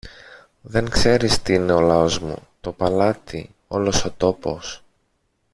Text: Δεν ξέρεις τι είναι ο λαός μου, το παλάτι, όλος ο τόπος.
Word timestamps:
Δεν 0.61 0.89
ξέρεις 0.89 1.41
τι 1.41 1.53
είναι 1.53 1.71
ο 1.73 1.81
λαός 1.81 2.19
μου, 2.19 2.47
το 2.61 2.71
παλάτι, 2.71 3.55
όλος 3.67 4.05
ο 4.05 4.13
τόπος. 4.17 4.83